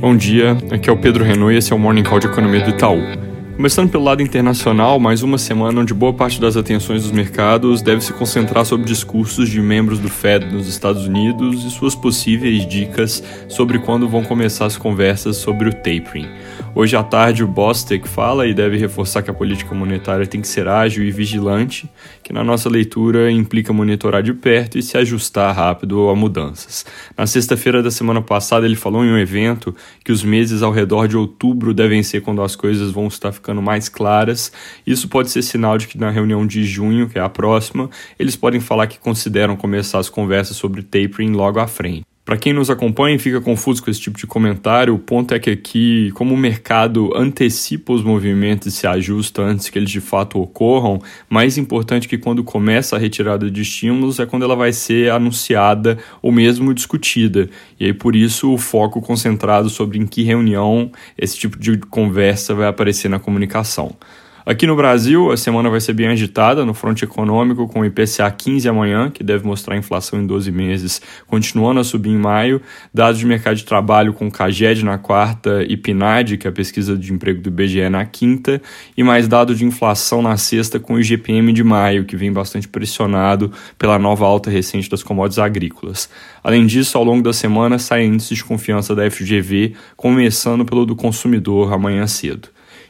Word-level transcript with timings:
Bom 0.00 0.16
dia, 0.16 0.56
aqui 0.70 0.88
é 0.88 0.92
o 0.92 0.96
Pedro 0.96 1.24
Renault 1.24 1.52
e 1.52 1.58
esse 1.58 1.72
é 1.72 1.76
o 1.76 1.78
Morning 1.78 2.04
Call 2.04 2.20
de 2.20 2.28
Economia 2.28 2.60
do 2.60 2.70
Itaú. 2.70 3.02
Começando 3.56 3.90
pelo 3.90 4.04
lado 4.04 4.22
internacional, 4.22 5.00
mais 5.00 5.24
uma 5.24 5.36
semana 5.38 5.80
onde 5.80 5.92
boa 5.92 6.12
parte 6.14 6.40
das 6.40 6.56
atenções 6.56 7.02
dos 7.02 7.10
mercados 7.10 7.82
deve 7.82 8.04
se 8.04 8.12
concentrar 8.12 8.64
sobre 8.64 8.86
discursos 8.86 9.48
de 9.48 9.60
membros 9.60 9.98
do 9.98 10.08
Fed 10.08 10.46
nos 10.46 10.68
Estados 10.68 11.04
Unidos 11.04 11.64
e 11.64 11.70
suas 11.70 11.96
possíveis 11.96 12.64
dicas 12.64 13.24
sobre 13.48 13.80
quando 13.80 14.08
vão 14.08 14.22
começar 14.22 14.66
as 14.66 14.76
conversas 14.76 15.38
sobre 15.38 15.68
o 15.68 15.72
tapering. 15.72 16.28
Hoje 16.80 16.94
à 16.94 17.02
tarde, 17.02 17.42
o 17.42 17.48
Bostic 17.48 18.06
fala 18.06 18.46
e 18.46 18.54
deve 18.54 18.76
reforçar 18.76 19.20
que 19.20 19.28
a 19.28 19.34
política 19.34 19.74
monetária 19.74 20.24
tem 20.24 20.40
que 20.40 20.46
ser 20.46 20.68
ágil 20.68 21.04
e 21.04 21.10
vigilante, 21.10 21.90
que 22.22 22.32
na 22.32 22.44
nossa 22.44 22.68
leitura 22.68 23.32
implica 23.32 23.72
monitorar 23.72 24.22
de 24.22 24.32
perto 24.32 24.78
e 24.78 24.82
se 24.82 24.96
ajustar 24.96 25.52
rápido 25.56 26.08
a 26.08 26.14
mudanças. 26.14 26.86
Na 27.16 27.26
sexta-feira 27.26 27.82
da 27.82 27.90
semana 27.90 28.22
passada, 28.22 28.64
ele 28.64 28.76
falou 28.76 29.04
em 29.04 29.10
um 29.10 29.18
evento 29.18 29.74
que 30.04 30.12
os 30.12 30.22
meses 30.22 30.62
ao 30.62 30.70
redor 30.70 31.08
de 31.08 31.16
outubro 31.16 31.74
devem 31.74 32.00
ser 32.04 32.20
quando 32.20 32.42
as 32.42 32.54
coisas 32.54 32.92
vão 32.92 33.08
estar 33.08 33.32
ficando 33.32 33.60
mais 33.60 33.88
claras. 33.88 34.52
Isso 34.86 35.08
pode 35.08 35.32
ser 35.32 35.42
sinal 35.42 35.78
de 35.78 35.88
que 35.88 35.98
na 35.98 36.10
reunião 36.10 36.46
de 36.46 36.62
junho, 36.62 37.08
que 37.08 37.18
é 37.18 37.20
a 37.20 37.28
próxima, 37.28 37.90
eles 38.16 38.36
podem 38.36 38.60
falar 38.60 38.86
que 38.86 39.00
consideram 39.00 39.56
começar 39.56 39.98
as 39.98 40.08
conversas 40.08 40.56
sobre 40.56 40.84
tapering 40.84 41.32
logo 41.32 41.58
à 41.58 41.66
frente. 41.66 42.07
Para 42.28 42.36
quem 42.36 42.52
nos 42.52 42.68
acompanha 42.68 43.16
e 43.16 43.18
fica 43.18 43.40
confuso 43.40 43.82
com 43.82 43.90
esse 43.90 44.02
tipo 44.02 44.18
de 44.18 44.26
comentário, 44.26 44.94
o 44.94 44.98
ponto 44.98 45.32
é 45.32 45.38
que 45.38 45.48
aqui, 45.48 46.10
como 46.12 46.34
o 46.34 46.36
mercado 46.36 47.10
antecipa 47.16 47.94
os 47.94 48.02
movimentos 48.02 48.66
e 48.66 48.70
se 48.70 48.86
ajusta 48.86 49.40
antes 49.40 49.70
que 49.70 49.78
eles 49.78 49.90
de 49.90 50.02
fato 50.02 50.38
ocorram, 50.38 51.00
mais 51.26 51.56
importante 51.56 52.06
que 52.06 52.18
quando 52.18 52.44
começa 52.44 52.96
a 52.96 52.98
retirada 52.98 53.50
de 53.50 53.62
estímulos 53.62 54.20
é 54.20 54.26
quando 54.26 54.42
ela 54.42 54.54
vai 54.54 54.74
ser 54.74 55.10
anunciada 55.10 55.96
ou 56.20 56.30
mesmo 56.30 56.74
discutida. 56.74 57.48
E 57.80 57.86
aí 57.86 57.94
por 57.94 58.14
isso 58.14 58.52
o 58.52 58.58
foco 58.58 59.00
concentrado 59.00 59.70
sobre 59.70 59.96
em 59.96 60.06
que 60.06 60.22
reunião 60.22 60.92
esse 61.16 61.34
tipo 61.38 61.58
de 61.58 61.78
conversa 61.78 62.54
vai 62.54 62.68
aparecer 62.68 63.08
na 63.08 63.18
comunicação. 63.18 63.96
Aqui 64.48 64.66
no 64.66 64.74
Brasil, 64.74 65.30
a 65.30 65.36
semana 65.36 65.68
vai 65.68 65.78
ser 65.78 65.92
bem 65.92 66.08
agitada 66.08 66.64
no 66.64 66.72
fronte 66.72 67.04
econômico, 67.04 67.68
com 67.68 67.80
o 67.80 67.84
IPCA 67.84 68.30
15 68.30 68.66
amanhã, 68.66 69.10
que 69.10 69.22
deve 69.22 69.46
mostrar 69.46 69.74
a 69.74 69.76
inflação 69.76 70.18
em 70.18 70.26
12 70.26 70.50
meses, 70.50 71.02
continuando 71.26 71.80
a 71.80 71.84
subir 71.84 72.08
em 72.08 72.16
maio, 72.16 72.62
dados 72.92 73.20
de 73.20 73.26
mercado 73.26 73.56
de 73.56 73.64
trabalho 73.66 74.14
com 74.14 74.30
CAGED 74.30 74.86
na 74.86 74.96
quarta 74.96 75.62
e 75.68 75.76
PNAD, 75.76 76.38
que 76.38 76.46
é 76.46 76.50
a 76.50 76.52
pesquisa 76.52 76.96
de 76.96 77.12
emprego 77.12 77.42
do 77.42 77.50
IBGE, 77.50 77.90
na 77.90 78.06
quinta, 78.06 78.62
e 78.96 79.02
mais 79.02 79.28
dados 79.28 79.58
de 79.58 79.66
inflação 79.66 80.22
na 80.22 80.38
sexta 80.38 80.80
com 80.80 80.94
o 80.94 80.98
IGPM 80.98 81.52
de 81.52 81.62
maio, 81.62 82.06
que 82.06 82.16
vem 82.16 82.32
bastante 82.32 82.66
pressionado 82.66 83.52
pela 83.76 83.98
nova 83.98 84.24
alta 84.24 84.48
recente 84.48 84.88
das 84.88 85.02
commodities 85.02 85.40
agrícolas. 85.40 86.08
Além 86.42 86.64
disso, 86.64 86.96
ao 86.96 87.04
longo 87.04 87.22
da 87.22 87.34
semana 87.34 87.78
saem 87.78 88.14
índices 88.14 88.38
de 88.38 88.44
confiança 88.44 88.94
da 88.94 89.10
FGV, 89.10 89.74
começando 89.94 90.64
pelo 90.64 90.86
do 90.86 90.96
consumidor 90.96 91.70
amanhã 91.70 92.06
cedo. 92.06 92.48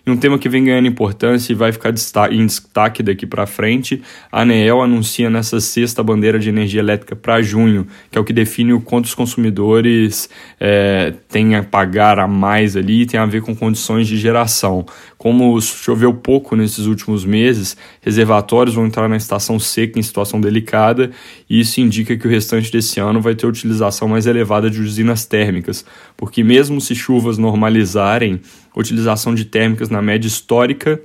E 0.08 0.10
um 0.10 0.16
tema 0.16 0.38
que 0.38 0.48
vem 0.48 0.64
ganhando 0.64 0.88
importância 0.88 1.52
e 1.52 1.54
vai 1.54 1.70
ficar 1.70 1.92
em 2.32 2.46
destaque 2.46 3.02
daqui 3.02 3.26
para 3.26 3.46
frente, 3.46 4.00
a 4.32 4.40
ANEEL 4.40 4.80
anuncia 4.80 5.28
nessa 5.28 5.60
sexta 5.60 6.02
bandeira 6.02 6.38
de 6.38 6.48
energia 6.48 6.80
elétrica 6.80 7.14
para 7.14 7.42
junho, 7.42 7.86
que 8.10 8.16
é 8.16 8.20
o 8.20 8.24
que 8.24 8.32
define 8.32 8.72
o 8.72 8.80
quanto 8.80 9.04
os 9.04 9.14
consumidores 9.14 10.30
é, 10.58 11.12
têm 11.28 11.56
a 11.56 11.62
pagar 11.62 12.18
a 12.18 12.26
mais 12.26 12.74
ali, 12.74 13.04
tem 13.04 13.20
a 13.20 13.26
ver 13.26 13.42
com 13.42 13.54
condições 13.54 14.08
de 14.08 14.16
geração. 14.16 14.86
Como 15.18 15.60
choveu 15.60 16.14
pouco 16.14 16.54
nesses 16.54 16.86
últimos 16.86 17.24
meses, 17.24 17.76
reservatórios 18.00 18.76
vão 18.76 18.86
entrar 18.86 19.08
na 19.08 19.16
estação 19.16 19.58
seca 19.58 19.98
em 19.98 20.02
situação 20.02 20.40
delicada, 20.40 21.10
e 21.50 21.58
isso 21.58 21.80
indica 21.80 22.16
que 22.16 22.26
o 22.26 22.30
restante 22.30 22.70
desse 22.70 23.00
ano 23.00 23.20
vai 23.20 23.34
ter 23.34 23.44
utilização 23.44 24.06
mais 24.06 24.26
elevada 24.26 24.70
de 24.70 24.80
usinas 24.80 25.26
térmicas, 25.26 25.84
porque 26.16 26.44
mesmo 26.44 26.80
se 26.80 26.94
chuvas 26.94 27.36
normalizarem, 27.36 28.40
utilização 28.76 29.34
de 29.34 29.44
térmicas 29.44 29.90
na 29.90 30.00
média 30.00 30.28
histórica 30.28 31.02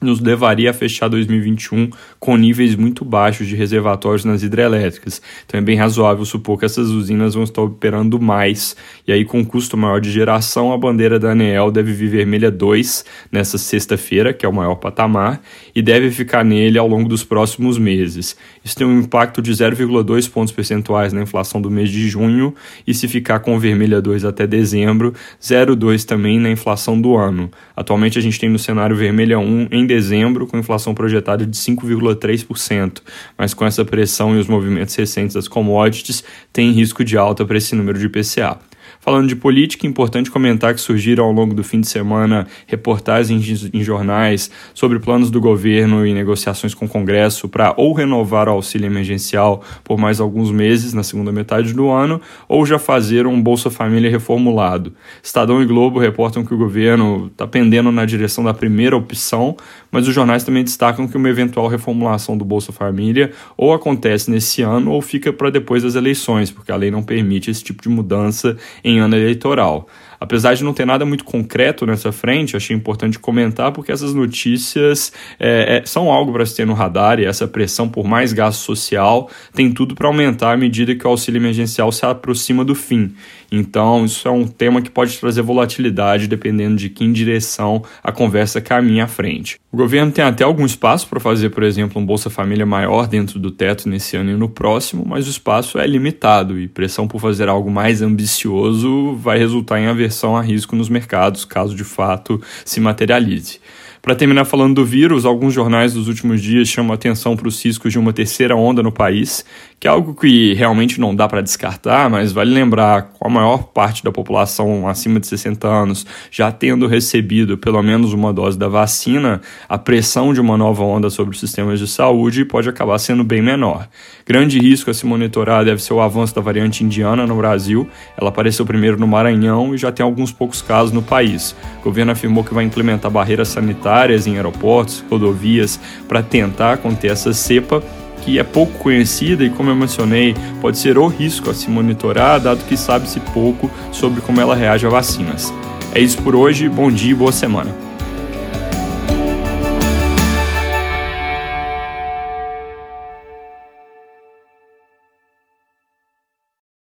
nos 0.00 0.20
levaria 0.20 0.70
a 0.70 0.74
fechar 0.74 1.08
2021 1.08 1.90
com 2.18 2.36
níveis 2.36 2.76
muito 2.76 3.04
baixos 3.04 3.46
de 3.46 3.56
reservatórios 3.56 4.24
nas 4.24 4.42
hidrelétricas. 4.42 5.22
Então 5.46 5.58
é 5.58 5.62
bem 5.62 5.76
razoável 5.76 6.24
supor 6.24 6.58
que 6.58 6.64
essas 6.64 6.90
usinas 6.90 7.34
vão 7.34 7.44
estar 7.44 7.62
operando 7.62 8.20
mais, 8.20 8.76
e 9.06 9.12
aí 9.12 9.24
com 9.24 9.44
custo 9.44 9.76
maior 9.76 10.00
de 10.00 10.10
geração, 10.10 10.72
a 10.72 10.78
bandeira 10.78 11.18
da 11.18 11.30
ANEEL 11.30 11.70
deve 11.70 11.92
vir 11.92 12.08
vermelha 12.08 12.50
2 12.50 13.04
nessa 13.32 13.58
sexta-feira, 13.58 14.32
que 14.32 14.44
é 14.44 14.48
o 14.48 14.52
maior 14.52 14.76
patamar, 14.76 15.40
e 15.74 15.80
deve 15.80 16.10
ficar 16.10 16.44
nele 16.44 16.78
ao 16.78 16.86
longo 16.86 17.08
dos 17.08 17.24
próximos 17.24 17.78
meses. 17.78 18.36
Isso 18.64 18.76
tem 18.76 18.86
um 18.86 19.00
impacto 19.00 19.40
de 19.40 19.52
0,2 19.52 20.30
pontos 20.30 20.52
percentuais 20.52 21.12
na 21.12 21.22
inflação 21.22 21.60
do 21.60 21.70
mês 21.70 21.90
de 21.90 22.08
junho, 22.08 22.54
e 22.86 22.92
se 22.92 23.08
ficar 23.08 23.40
com 23.40 23.58
vermelha 23.58 24.00
2 24.00 24.24
até 24.24 24.46
dezembro, 24.46 25.14
0,2 25.40 26.04
também 26.04 26.38
na 26.38 26.50
inflação 26.50 27.00
do 27.00 27.16
ano. 27.16 27.50
Atualmente 27.74 28.18
a 28.18 28.22
gente 28.22 28.38
tem 28.38 28.48
no 28.48 28.58
cenário 28.58 28.96
vermelha 28.96 29.38
1 29.38 29.68
em 29.70 29.85
dezembro, 29.86 30.46
com 30.46 30.58
inflação 30.58 30.94
projetada 30.94 31.46
de 31.46 31.56
5,3%, 31.56 33.00
mas 33.38 33.54
com 33.54 33.64
essa 33.64 33.84
pressão 33.84 34.36
e 34.36 34.38
os 34.38 34.48
movimentos 34.48 34.94
recentes 34.94 35.34
das 35.34 35.48
commodities, 35.48 36.24
tem 36.52 36.70
risco 36.72 37.04
de 37.04 37.16
alta 37.16 37.44
para 37.44 37.56
esse 37.56 37.74
número 37.74 37.98
de 37.98 38.06
IPCA. 38.06 38.58
Falando 39.00 39.28
de 39.28 39.36
política, 39.36 39.86
é 39.86 39.90
importante 39.90 40.30
comentar 40.30 40.74
que 40.74 40.80
surgiram 40.80 41.24
ao 41.24 41.32
longo 41.32 41.54
do 41.54 41.62
fim 41.62 41.80
de 41.80 41.88
semana 41.88 42.46
reportagens 42.66 43.70
em 43.72 43.82
jornais 43.82 44.50
sobre 44.74 44.98
planos 44.98 45.30
do 45.30 45.40
governo 45.40 46.06
e 46.06 46.12
negociações 46.12 46.74
com 46.74 46.86
o 46.86 46.88
Congresso 46.88 47.48
para 47.48 47.74
ou 47.76 47.92
renovar 47.92 48.48
o 48.48 48.52
auxílio 48.52 48.86
emergencial 48.86 49.62
por 49.84 49.98
mais 49.98 50.20
alguns 50.20 50.50
meses 50.50 50.92
na 50.92 51.02
segunda 51.02 51.30
metade 51.32 51.72
do 51.72 51.90
ano, 51.90 52.20
ou 52.48 52.66
já 52.66 52.78
fazer 52.78 53.26
um 53.26 53.40
Bolsa 53.40 53.70
Família 53.70 54.10
reformulado. 54.10 54.92
Estadão 55.22 55.62
e 55.62 55.66
Globo 55.66 55.98
reportam 55.98 56.44
que 56.44 56.54
o 56.54 56.58
governo 56.58 57.28
está 57.30 57.46
pendendo 57.46 57.92
na 57.92 58.04
direção 58.04 58.42
da 58.42 58.54
primeira 58.54 58.96
opção, 58.96 59.56
mas 59.90 60.08
os 60.08 60.14
jornais 60.14 60.44
também 60.44 60.64
destacam 60.64 61.06
que 61.06 61.16
uma 61.16 61.28
eventual 61.28 61.68
reformulação 61.68 62.36
do 62.36 62.44
Bolsa 62.44 62.72
Família 62.72 63.32
ou 63.56 63.72
acontece 63.72 64.30
nesse 64.30 64.62
ano 64.62 64.90
ou 64.90 65.00
fica 65.00 65.32
para 65.32 65.50
depois 65.50 65.82
das 65.82 65.94
eleições, 65.94 66.50
porque 66.50 66.72
a 66.72 66.76
lei 66.76 66.90
não 66.90 67.02
permite 67.02 67.50
esse 67.50 67.62
tipo 67.62 67.82
de 67.82 67.88
mudança 67.88 68.56
em 68.84 68.98
ano 69.00 69.16
eleitoral. 69.16 69.86
Apesar 70.26 70.54
de 70.54 70.64
não 70.64 70.74
ter 70.74 70.84
nada 70.84 71.06
muito 71.06 71.24
concreto 71.24 71.86
nessa 71.86 72.10
frente, 72.10 72.56
achei 72.56 72.74
importante 72.74 73.16
comentar 73.16 73.70
porque 73.70 73.92
essas 73.92 74.12
notícias 74.12 75.12
é, 75.38 75.76
é, 75.76 75.86
são 75.86 76.10
algo 76.10 76.32
para 76.32 76.44
se 76.44 76.56
ter 76.56 76.66
no 76.66 76.74
radar 76.74 77.20
e 77.20 77.24
essa 77.24 77.46
pressão 77.46 77.88
por 77.88 78.04
mais 78.04 78.32
gasto 78.32 78.58
social 78.58 79.30
tem 79.54 79.70
tudo 79.70 79.94
para 79.94 80.08
aumentar 80.08 80.52
à 80.52 80.56
medida 80.56 80.96
que 80.96 81.06
o 81.06 81.10
auxílio 81.10 81.38
emergencial 81.38 81.92
se 81.92 82.04
aproxima 82.04 82.64
do 82.64 82.74
fim. 82.74 83.14
Então, 83.52 84.04
isso 84.04 84.26
é 84.26 84.30
um 84.30 84.44
tema 84.46 84.82
que 84.82 84.90
pode 84.90 85.16
trazer 85.18 85.42
volatilidade 85.42 86.26
dependendo 86.26 86.74
de 86.74 86.88
que 86.90 87.06
direção 87.12 87.84
a 88.02 88.10
conversa 88.10 88.60
caminha 88.60 89.04
à 89.04 89.06
frente. 89.06 89.58
O 89.70 89.76
governo 89.76 90.10
tem 90.10 90.24
até 90.24 90.42
algum 90.42 90.66
espaço 90.66 91.06
para 91.06 91.20
fazer, 91.20 91.50
por 91.50 91.62
exemplo, 91.62 92.00
um 92.00 92.04
Bolsa 92.04 92.28
Família 92.28 92.66
maior 92.66 93.06
dentro 93.06 93.38
do 93.38 93.50
teto 93.50 93.88
nesse 93.88 94.16
ano 94.16 94.30
e 94.30 94.34
no 94.34 94.48
próximo, 94.48 95.04
mas 95.06 95.26
o 95.26 95.30
espaço 95.30 95.78
é 95.78 95.86
limitado 95.86 96.58
e 96.58 96.66
pressão 96.66 97.06
por 97.06 97.20
fazer 97.20 97.48
algo 97.48 97.70
mais 97.70 98.02
ambicioso 98.02 99.14
vai 99.16 99.38
resultar 99.38 99.78
em 99.78 99.86
aversão 99.86 100.15
a 100.36 100.40
risco 100.40 100.74
nos 100.74 100.88
mercados, 100.88 101.44
caso 101.44 101.74
de 101.74 101.84
fato 101.84 102.40
se 102.64 102.80
materialize. 102.80 103.60
Para 104.06 104.14
terminar 104.14 104.44
falando 104.44 104.76
do 104.76 104.84
vírus, 104.84 105.24
alguns 105.24 105.52
jornais 105.52 105.94
dos 105.94 106.06
últimos 106.06 106.40
dias 106.40 106.68
chamam 106.68 106.94
atenção 106.94 107.36
para 107.36 107.48
os 107.48 107.60
riscos 107.64 107.90
de 107.90 107.98
uma 107.98 108.12
terceira 108.12 108.54
onda 108.54 108.80
no 108.80 108.92
país, 108.92 109.44
que 109.80 109.88
é 109.88 109.90
algo 109.90 110.14
que 110.14 110.54
realmente 110.54 111.00
não 111.00 111.12
dá 111.12 111.26
para 111.26 111.40
descartar, 111.40 112.08
mas 112.08 112.30
vale 112.30 112.54
lembrar 112.54 113.10
com 113.18 113.26
a 113.26 113.28
maior 113.28 113.64
parte 113.64 114.04
da 114.04 114.12
população 114.12 114.86
acima 114.86 115.18
de 115.18 115.26
60 115.26 115.66
anos 115.66 116.06
já 116.30 116.52
tendo 116.52 116.86
recebido 116.86 117.58
pelo 117.58 117.82
menos 117.82 118.12
uma 118.12 118.32
dose 118.32 118.56
da 118.56 118.68
vacina, 118.68 119.40
a 119.68 119.76
pressão 119.76 120.32
de 120.32 120.40
uma 120.40 120.56
nova 120.56 120.84
onda 120.84 121.10
sobre 121.10 121.34
os 121.34 121.40
sistemas 121.40 121.80
de 121.80 121.88
saúde 121.88 122.44
pode 122.44 122.68
acabar 122.68 122.98
sendo 122.98 123.24
bem 123.24 123.42
menor. 123.42 123.88
Grande 124.24 124.60
risco 124.60 124.88
a 124.88 124.94
se 124.94 125.04
monitorar 125.04 125.64
deve 125.64 125.82
ser 125.82 125.94
o 125.94 126.00
avanço 126.00 126.32
da 126.32 126.40
variante 126.40 126.84
indiana 126.84 127.26
no 127.26 127.36
Brasil. 127.36 127.88
Ela 128.16 128.28
apareceu 128.28 128.64
primeiro 128.64 129.00
no 129.00 129.06
Maranhão 129.08 129.74
e 129.74 129.78
já 129.78 129.90
tem 129.90 130.04
alguns 130.04 130.30
poucos 130.30 130.62
casos 130.62 130.92
no 130.92 131.02
país. 131.02 131.56
O 131.80 131.82
governo 131.82 132.12
afirmou 132.12 132.44
que 132.44 132.54
vai 132.54 132.64
implementar 132.64 133.10
barreiras 133.10 133.48
sanitárias 133.48 133.95
em 134.26 134.36
aeroportos, 134.36 135.04
rodovias, 135.10 135.80
para 136.06 136.22
tentar 136.22 136.78
conter 136.78 137.10
essa 137.10 137.32
cepa 137.32 137.82
que 138.22 138.38
é 138.38 138.42
pouco 138.42 138.72
conhecida 138.78 139.44
e, 139.44 139.50
como 139.50 139.70
eu 139.70 139.76
mencionei, 139.76 140.34
pode 140.60 140.78
ser 140.78 140.98
o 140.98 141.06
risco 141.06 141.48
a 141.48 141.54
se 141.54 141.70
monitorar, 141.70 142.40
dado 142.40 142.64
que 142.64 142.76
sabe-se 142.76 143.20
pouco 143.20 143.70
sobre 143.92 144.20
como 144.20 144.40
ela 144.40 144.56
reage 144.56 144.84
a 144.84 144.90
vacinas. 144.90 145.52
É 145.94 146.00
isso 146.00 146.20
por 146.22 146.34
hoje, 146.34 146.68
bom 146.68 146.90
dia 146.90 147.12
e 147.12 147.14
boa 147.14 147.32
semana. 147.32 147.85